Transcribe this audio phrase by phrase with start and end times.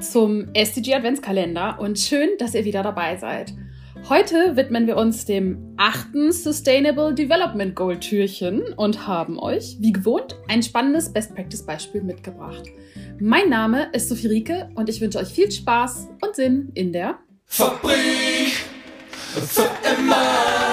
[0.00, 3.52] zum SDG Adventskalender und schön, dass ihr wieder dabei seid.
[4.08, 10.36] Heute widmen wir uns dem achten Sustainable Development Goal Türchen und haben euch, wie gewohnt,
[10.48, 12.64] ein spannendes Best Practice Beispiel mitgebracht.
[13.20, 17.18] Mein Name ist Sophie Rieke und ich wünsche euch viel Spaß und Sinn in der
[17.44, 18.52] Fabrik
[19.28, 20.69] für immer.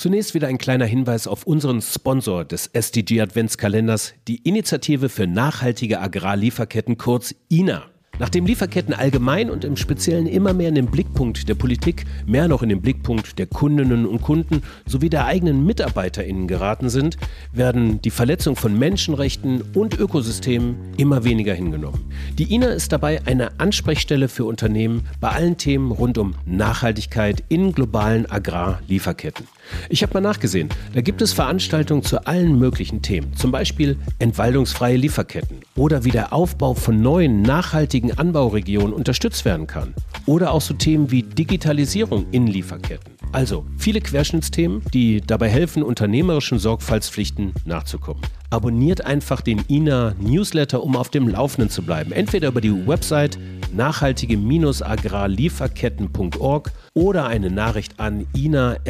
[0.00, 6.00] Zunächst wieder ein kleiner Hinweis auf unseren Sponsor des SDG Adventskalenders, die Initiative für nachhaltige
[6.00, 7.82] Agrarlieferketten kurz INA.
[8.18, 12.62] Nachdem Lieferketten allgemein und im Speziellen immer mehr in den Blickpunkt der Politik, mehr noch
[12.62, 17.18] in den Blickpunkt der Kundinnen und Kunden sowie der eigenen MitarbeiterInnen geraten sind,
[17.52, 22.10] werden die Verletzung von Menschenrechten und Ökosystemen immer weniger hingenommen.
[22.38, 27.74] Die INA ist dabei eine Ansprechstelle für Unternehmen bei allen Themen rund um Nachhaltigkeit in
[27.74, 29.46] globalen Agrarlieferketten.
[29.88, 34.96] Ich habe mal nachgesehen, da gibt es Veranstaltungen zu allen möglichen Themen, zum Beispiel entwaldungsfreie
[34.96, 39.94] Lieferketten oder wie der Aufbau von neuen nachhaltigen Anbauregionen unterstützt werden kann.
[40.26, 43.19] Oder auch so Themen wie Digitalisierung in Lieferketten.
[43.32, 48.22] Also viele Querschnittsthemen, die dabei helfen, unternehmerischen Sorgfaltspflichten nachzukommen.
[48.50, 52.10] Abonniert einfach den INA Newsletter, um auf dem Laufenden zu bleiben.
[52.10, 53.38] Entweder über die Website
[53.72, 58.80] nachhaltige-agrarlieferketten.org oder eine Nachricht an ina.giz.de.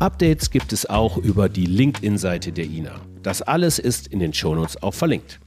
[0.00, 2.96] Updates gibt es auch über die LinkedIn-Seite der INA.
[3.22, 5.38] Das alles ist in den Shownotes auch verlinkt.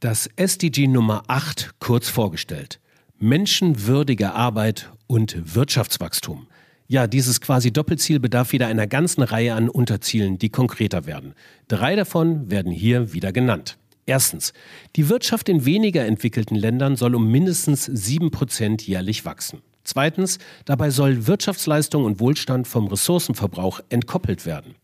[0.00, 2.80] Das SDG Nummer 8 kurz vorgestellt.
[3.20, 6.46] Menschenwürdige Arbeit und Wirtschaftswachstum.
[6.86, 11.34] Ja, dieses quasi Doppelziel bedarf wieder einer ganzen Reihe an Unterzielen, die konkreter werden.
[11.66, 13.78] Drei davon werden hier wieder genannt.
[14.06, 14.52] Erstens,
[14.96, 19.62] die Wirtschaft in weniger entwickelten Ländern soll um mindestens sieben Prozent jährlich wachsen.
[19.82, 24.74] Zweitens, dabei soll Wirtschaftsleistung und Wohlstand vom Ressourcenverbrauch entkoppelt werden.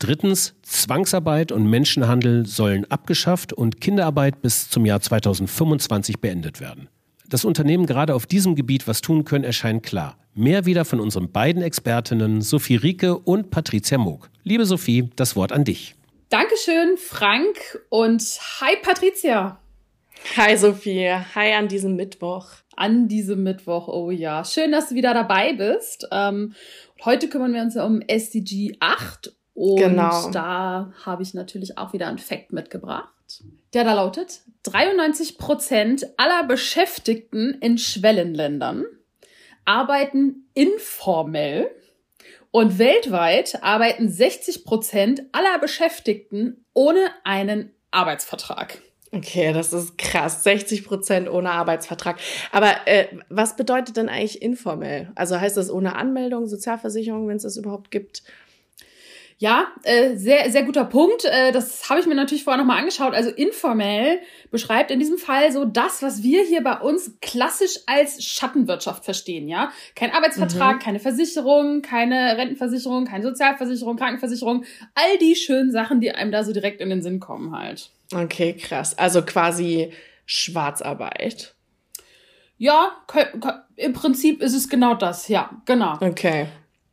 [0.00, 6.88] Drittens, Zwangsarbeit und Menschenhandel sollen abgeschafft und Kinderarbeit bis zum Jahr 2025 beendet werden.
[7.28, 10.16] Dass Unternehmen gerade auf diesem Gebiet was tun können, erscheint klar.
[10.34, 14.30] Mehr wieder von unseren beiden Expertinnen Sophie Rieke und Patricia Moog.
[14.44, 15.94] Liebe Sophie, das Wort an dich.
[16.30, 19.58] Dankeschön, Frank und hi Patricia.
[20.36, 22.46] Hi Sophie, hi an diesem Mittwoch.
[22.76, 24.42] An diesem Mittwoch, oh ja.
[24.44, 26.08] Schön, dass du wieder dabei bist.
[26.10, 26.54] Ähm,
[27.04, 30.30] heute kümmern wir uns ja um SDG 8 und genau.
[30.30, 33.12] da habe ich natürlich auch wieder einen Fakt mitgebracht.
[33.74, 38.84] Der da lautet, 93 Prozent aller Beschäftigten in Schwellenländern
[39.64, 41.70] arbeiten informell
[42.50, 48.80] und weltweit arbeiten 60 Prozent aller Beschäftigten ohne einen Arbeitsvertrag.
[49.12, 50.44] Okay, das ist krass.
[50.44, 52.18] 60 Prozent ohne Arbeitsvertrag.
[52.52, 55.10] Aber äh, was bedeutet denn eigentlich informell?
[55.14, 58.22] Also heißt das ohne Anmeldung, Sozialversicherung, wenn es das überhaupt gibt?
[59.40, 61.24] Ja, äh, sehr, sehr guter Punkt.
[61.24, 63.14] Äh, das habe ich mir natürlich vorher nochmal angeschaut.
[63.14, 64.18] Also informell
[64.50, 69.46] beschreibt in diesem Fall so das, was wir hier bei uns klassisch als Schattenwirtschaft verstehen,
[69.46, 69.70] ja.
[69.94, 70.80] Kein Arbeitsvertrag, mhm.
[70.80, 74.64] keine Versicherung, keine Rentenversicherung, keine Sozialversicherung, Krankenversicherung.
[74.96, 77.90] All die schönen Sachen, die einem da so direkt in den Sinn kommen halt.
[78.12, 78.98] Okay, krass.
[78.98, 79.92] Also quasi
[80.26, 81.54] Schwarzarbeit.
[82.56, 82.96] Ja,
[83.76, 85.96] im Prinzip ist es genau das, ja, genau.
[86.00, 86.48] Okay.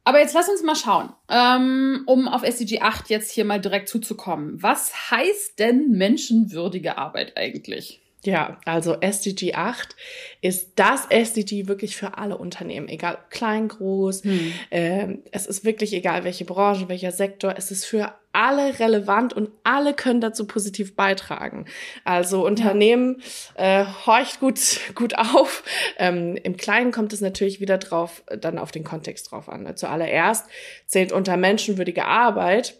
[0.05, 3.89] Aber jetzt lass uns mal schauen, ähm, um auf SDG 8 jetzt hier mal direkt
[3.89, 4.61] zuzukommen.
[4.61, 7.99] Was heißt denn menschenwürdige Arbeit eigentlich?
[8.23, 9.95] Ja, also SDG 8
[10.41, 14.23] ist das SDG wirklich für alle Unternehmen, egal klein, groß.
[14.23, 14.53] Hm.
[14.71, 17.55] Ähm, es ist wirklich egal, welche Branche, welcher Sektor.
[17.57, 21.65] Es ist für alle relevant und alle können dazu positiv beitragen.
[22.03, 23.21] Also Unternehmen,
[23.57, 23.81] ja.
[23.81, 25.63] äh, horcht gut, gut auf.
[25.97, 29.75] Ähm, Im Kleinen kommt es natürlich wieder drauf, dann auf den Kontext drauf an.
[29.75, 30.45] Zuallererst
[30.85, 32.75] zählt unter menschenwürdige Arbeit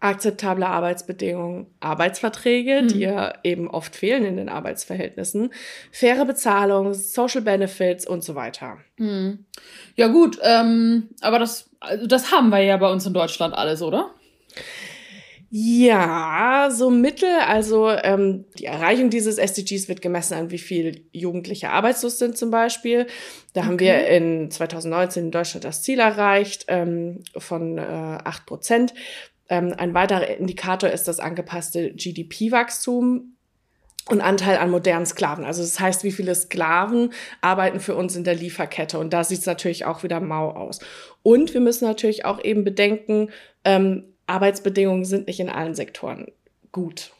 [0.00, 2.88] akzeptable Arbeitsbedingungen, Arbeitsverträge, mhm.
[2.88, 5.52] die ja eben oft fehlen in den Arbeitsverhältnissen,
[5.92, 8.78] faire Bezahlung, Social Benefits und so weiter.
[8.96, 9.44] Mhm.
[9.96, 13.82] Ja gut, ähm, aber das, also das haben wir ja bei uns in Deutschland alles,
[13.82, 14.10] oder?
[15.52, 17.28] Ja, so mittel.
[17.44, 22.52] Also ähm, die Erreichung dieses SDGs wird gemessen an, wie viel Jugendliche arbeitslos sind zum
[22.52, 23.08] Beispiel.
[23.52, 23.68] Da okay.
[23.68, 28.94] haben wir in 2019 in Deutschland das Ziel erreicht ähm, von äh, 8 Prozent.
[29.48, 33.36] Ähm, ein weiterer Indikator ist das angepasste GDP-Wachstum
[34.08, 35.44] und Anteil an modernen Sklaven.
[35.44, 39.00] Also das heißt, wie viele Sklaven arbeiten für uns in der Lieferkette.
[39.00, 40.78] Und da sieht es natürlich auch wieder mau aus.
[41.24, 43.30] Und wir müssen natürlich auch eben bedenken,
[43.64, 46.28] ähm, Arbeitsbedingungen sind nicht in allen Sektoren
[46.72, 47.12] gut.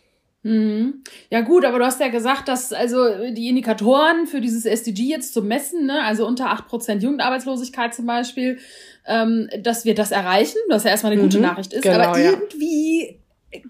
[0.42, 1.02] Mhm.
[1.28, 5.34] Ja gut, aber du hast ja gesagt, dass also die Indikatoren für dieses SDG jetzt
[5.34, 8.58] zu messen, ne, also unter 8% Jugendarbeitslosigkeit zum Beispiel,
[9.06, 11.82] ähm, dass wir das erreichen, was ja erstmal eine gute mhm, Nachricht ist.
[11.82, 13.19] Genau, aber irgendwie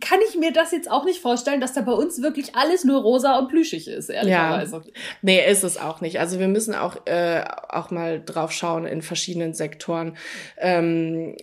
[0.00, 3.00] kann ich mir das jetzt auch nicht vorstellen, dass da bei uns wirklich alles nur
[3.00, 4.76] rosa und plüschig ist, ehrlicherweise.
[4.76, 4.92] Ja.
[5.22, 6.20] Nee, ist es auch nicht.
[6.20, 10.18] Also wir müssen auch, äh, auch mal drauf schauen in verschiedenen Sektoren.
[10.58, 11.34] Ähm,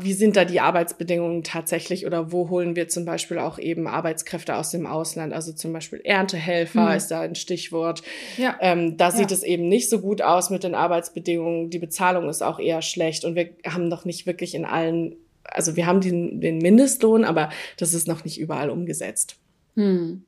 [0.00, 4.54] wie sind da die Arbeitsbedingungen tatsächlich oder wo holen wir zum Beispiel auch eben Arbeitskräfte
[4.56, 5.32] aus dem Ausland?
[5.32, 6.96] Also zum Beispiel Erntehelfer mhm.
[6.96, 8.02] ist da ein Stichwort.
[8.36, 8.56] Ja.
[8.60, 9.36] Ähm, da sieht ja.
[9.36, 11.70] es eben nicht so gut aus mit den Arbeitsbedingungen.
[11.70, 15.76] Die Bezahlung ist auch eher schlecht und wir haben noch nicht wirklich in allen also
[15.76, 19.36] wir haben den, den Mindestlohn, aber das ist noch nicht überall umgesetzt.
[19.76, 20.24] Hm.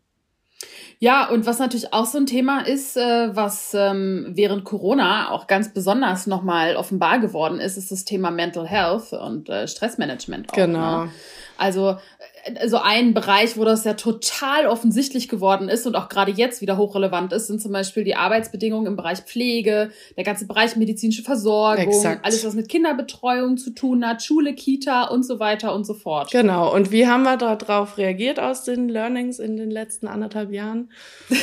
[0.98, 5.46] Ja, und was natürlich auch so ein Thema ist, äh, was ähm, während Corona auch
[5.46, 10.50] ganz besonders nochmal offenbar geworden ist, ist das Thema Mental Health und äh, Stressmanagement.
[10.50, 11.04] Auch, genau.
[11.04, 11.10] Ne?
[11.56, 11.96] Also
[12.66, 16.76] so ein Bereich, wo das ja total offensichtlich geworden ist und auch gerade jetzt wieder
[16.76, 21.88] hochrelevant ist, sind zum Beispiel die Arbeitsbedingungen im Bereich Pflege, der ganze Bereich medizinische Versorgung,
[21.88, 22.24] Exakt.
[22.24, 26.30] alles, was mit Kinderbetreuung zu tun hat, Schule, Kita und so weiter und so fort.
[26.32, 26.74] Genau.
[26.74, 30.90] Und wie haben wir darauf reagiert aus den Learnings in den letzten anderthalb Jahren?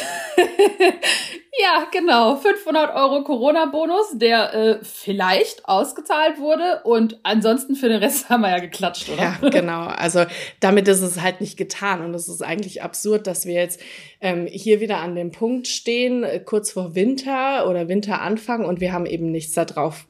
[1.59, 2.37] Ja, genau.
[2.37, 6.81] 500 Euro Corona-Bonus, der äh, vielleicht ausgezahlt wurde.
[6.85, 9.35] Und ansonsten für den Rest haben wir ja geklatscht, oder?
[9.41, 9.87] Ja, genau.
[10.01, 10.25] Also
[10.59, 12.01] damit ist es halt nicht getan.
[12.01, 13.80] Und es ist eigentlich absurd, dass wir jetzt
[14.19, 18.65] ähm, hier wieder an dem Punkt stehen, äh, kurz vor Winter oder Winteranfang.
[18.65, 20.07] Und wir haben eben nichts darauf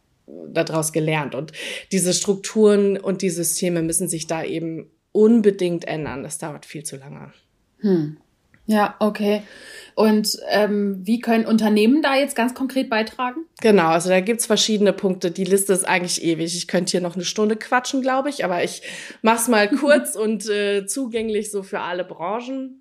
[0.48, 1.36] daraus gelernt.
[1.36, 1.52] Und
[1.92, 6.24] diese Strukturen und die Systeme müssen sich da eben unbedingt ändern.
[6.24, 7.34] Das dauert viel zu lange.
[7.80, 8.18] Hm.
[8.72, 9.44] Ja, okay.
[9.96, 13.42] Und ähm, wie können Unternehmen da jetzt ganz konkret beitragen?
[13.60, 15.32] Genau, also da gibt's verschiedene Punkte.
[15.32, 16.56] Die Liste ist eigentlich ewig.
[16.56, 18.82] Ich könnte hier noch eine Stunde quatschen, glaube ich, aber ich
[19.22, 22.81] mach's mal kurz und äh, zugänglich so für alle Branchen.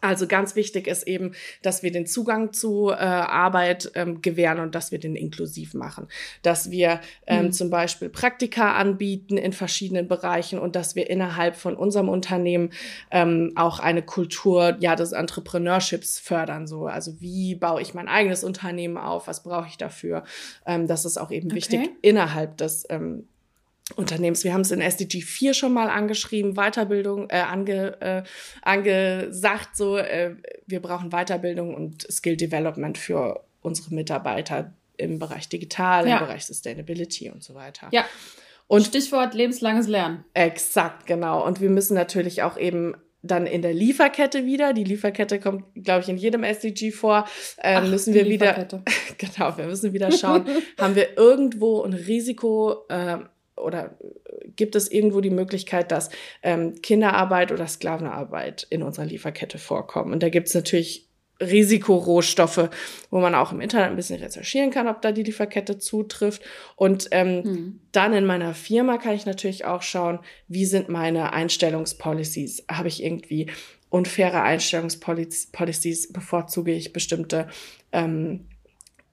[0.00, 4.74] Also ganz wichtig ist eben, dass wir den Zugang zu äh, Arbeit ähm, gewähren und
[4.74, 6.08] dass wir den inklusiv machen.
[6.42, 7.52] Dass wir ähm, mhm.
[7.52, 12.70] zum Beispiel Praktika anbieten in verschiedenen Bereichen und dass wir innerhalb von unserem Unternehmen
[13.12, 16.66] ähm, auch eine Kultur ja des Entrepreneurships fördern.
[16.66, 19.28] So, also wie baue ich mein eigenes Unternehmen auf?
[19.28, 20.24] Was brauche ich dafür?
[20.66, 21.56] Ähm, das ist auch eben okay.
[21.56, 23.28] wichtig innerhalb des ähm,
[23.94, 24.42] Unternehmens.
[24.42, 28.22] Wir haben es in SDG 4 schon mal angeschrieben, Weiterbildung, äh, ange, äh,
[28.62, 30.34] angesagt, so, äh,
[30.66, 36.18] wir brauchen Weiterbildung und Skill Development für unsere Mitarbeiter im Bereich Digital, ja.
[36.18, 37.88] im Bereich Sustainability und so weiter.
[37.92, 38.04] Ja.
[38.66, 40.24] Und Stichwort lebenslanges Lernen.
[40.34, 41.46] Exakt, genau.
[41.46, 44.72] Und wir müssen natürlich auch eben dann in der Lieferkette wieder.
[44.72, 47.26] Die Lieferkette kommt, glaube ich, in jedem SDG vor.
[47.62, 48.66] Ähm, Ach, müssen wir wieder,
[49.18, 50.46] genau, wir müssen wieder schauen,
[50.78, 53.18] haben wir irgendwo ein Risiko, äh,
[53.56, 56.10] oder äh, gibt es irgendwo die Möglichkeit, dass
[56.42, 60.12] ähm, Kinderarbeit oder Sklavenarbeit in unserer Lieferkette vorkommen?
[60.12, 61.06] Und da gibt es natürlich
[61.40, 62.70] Risikorohstoffe,
[63.10, 66.42] wo man auch im Internet ein bisschen recherchieren kann, ob da die Lieferkette zutrifft.
[66.76, 67.80] Und ähm, hm.
[67.92, 70.18] dann in meiner Firma kann ich natürlich auch schauen,
[70.48, 72.64] wie sind meine Einstellungspolicies?
[72.70, 73.50] Habe ich irgendwie
[73.90, 76.12] unfaire Einstellungspolicies?
[76.12, 77.48] Bevorzuge ich bestimmte
[77.92, 78.46] ähm,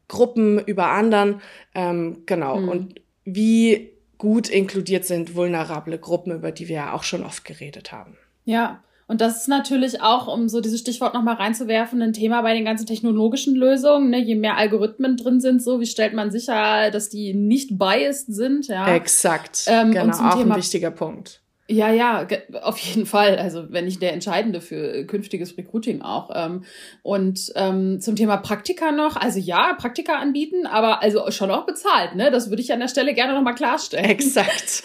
[0.07, 1.41] Gruppen über anderen?
[1.75, 2.55] Ähm, genau.
[2.55, 2.69] Hm.
[2.69, 3.92] Und wie
[4.23, 8.17] gut inkludiert sind vulnerable Gruppen, über die wir ja auch schon oft geredet haben.
[8.45, 12.53] Ja, und das ist natürlich auch, um so dieses Stichwort nochmal reinzuwerfen, ein Thema bei
[12.53, 14.11] den ganzen technologischen Lösungen.
[14.11, 14.23] Ne?
[14.23, 18.69] Je mehr Algorithmen drin sind, so wie stellt man sicher, dass die nicht biased sind.
[18.69, 18.95] Ja?
[18.95, 19.65] Exakt.
[19.67, 21.41] Ähm, genau, auch Thema, ein wichtiger Punkt.
[21.70, 22.27] Ja, ja,
[22.62, 23.38] auf jeden Fall.
[23.38, 26.29] Also wenn nicht der entscheidende für künftiges Recruiting auch.
[26.34, 26.65] Ähm,
[27.03, 32.15] und ähm, zum Thema Praktika noch, also ja, Praktika anbieten, aber also schon auch bezahlt,
[32.15, 32.32] ne?
[32.32, 34.10] Das würde ich an der Stelle gerne nochmal klarstellen.
[34.10, 34.84] Exakt.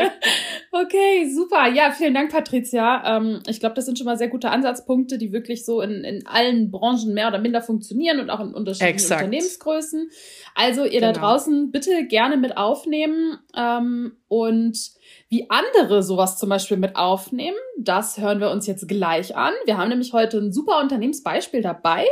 [0.72, 1.68] okay, super.
[1.68, 3.18] Ja, vielen Dank, Patricia.
[3.18, 6.26] Ähm, ich glaube, das sind schon mal sehr gute Ansatzpunkte, die wirklich so in, in
[6.26, 9.20] allen Branchen mehr oder minder funktionieren und auch in unterschiedlichen Exakt.
[9.24, 10.08] Unternehmensgrößen.
[10.54, 11.12] Also ihr genau.
[11.12, 14.96] da draußen bitte gerne mit aufnehmen ähm, und
[15.30, 19.52] wie andere sowas zum Beispiel mit aufnehmen, das hören wir uns jetzt gleich an.
[19.66, 22.06] Wir haben nämlich heute ein super Unternehmensbeispiel dabei.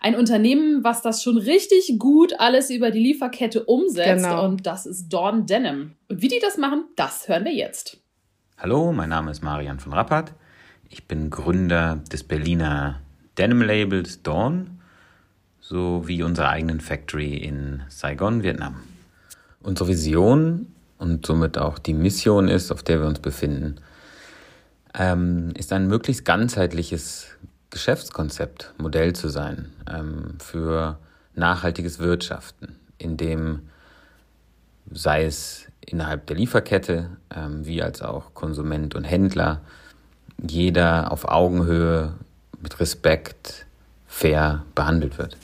[0.00, 4.24] Ein Unternehmen, was das schon richtig gut alles über die Lieferkette umsetzt.
[4.24, 4.44] Genau.
[4.44, 5.96] Und das ist Dawn Denim.
[6.08, 7.98] Und wie die das machen, das hören wir jetzt.
[8.56, 10.32] Hallo, mein Name ist Marian von Rappert.
[10.88, 13.00] Ich bin Gründer des Berliner
[13.36, 14.80] Denim-Labels Dawn
[15.60, 18.76] sowie unserer eigenen Factory in Saigon, Vietnam.
[19.60, 20.68] Unsere Vision
[21.00, 23.76] und somit auch die Mission ist, auf der wir uns befinden,
[24.94, 27.28] ähm, ist ein möglichst ganzheitliches
[27.70, 30.98] Geschäftskonzept, Modell zu sein ähm, für
[31.34, 33.60] nachhaltiges Wirtschaften, in dem
[34.92, 39.60] sei es innerhalb der Lieferkette, ähm, wie als auch Konsument und Händler,
[40.42, 42.12] jeder auf Augenhöhe
[42.60, 43.66] mit Respekt
[44.06, 45.36] fair behandelt wird.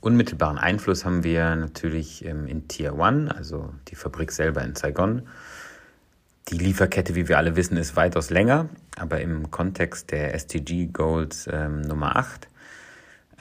[0.00, 5.28] Unmittelbaren Einfluss haben wir natürlich ähm, in Tier 1, also die Fabrik selber in Saigon.
[6.48, 11.48] Die Lieferkette, wie wir alle wissen, ist weitaus länger, aber im Kontext der SDG Goals
[11.52, 12.48] ähm, Nummer 8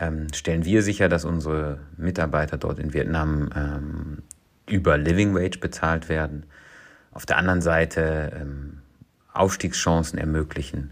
[0.01, 4.17] ähm, stellen wir sicher, dass unsere Mitarbeiter dort in Vietnam ähm,
[4.67, 6.45] über Living Wage bezahlt werden.
[7.11, 8.79] Auf der anderen Seite ähm,
[9.31, 10.91] Aufstiegschancen ermöglichen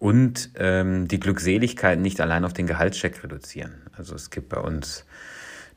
[0.00, 3.74] und ähm, die Glückseligkeit nicht allein auf den Gehaltscheck reduzieren.
[3.92, 5.04] Also es gibt bei uns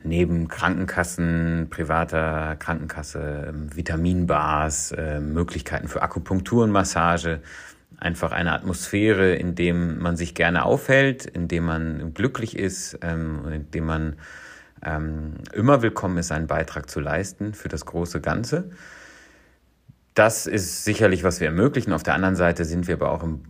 [0.02, 7.40] neben Krankenkassen, privater Krankenkasse, ähm, Vitaminbars, äh, Möglichkeiten für Akupunktur und Massage,
[7.98, 13.46] einfach eine Atmosphäre, in dem man sich gerne aufhält, in dem man glücklich ist, ähm,
[13.52, 14.16] in dem man
[14.82, 18.70] ähm, immer willkommen ist, einen Beitrag zu leisten für das große Ganze.
[20.14, 21.92] Das ist sicherlich, was wir ermöglichen.
[21.92, 23.42] Auf der anderen Seite sind wir aber auch im,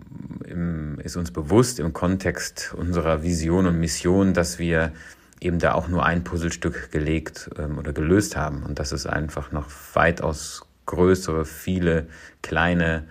[0.55, 4.93] im, ist uns bewusst im Kontext unserer Vision und Mission, dass wir
[5.41, 9.53] eben da auch nur ein Puzzlestück gelegt ähm, oder gelöst haben und dass es einfach
[9.53, 12.07] noch weitaus größere, viele
[12.43, 13.05] kleine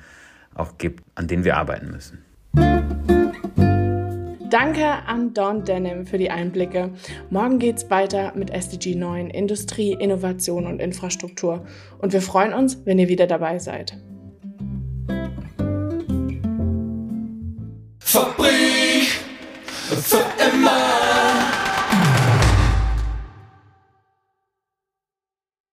[0.55, 2.23] auch gibt, an denen wir arbeiten müssen.
[4.49, 6.91] Danke an Dawn Denim für die Einblicke.
[7.31, 11.65] Morgen geht's weiter mit SDG 9 Industrie, Innovation und Infrastruktur.
[11.97, 13.97] Und wir freuen uns, wenn ihr wieder dabei seid.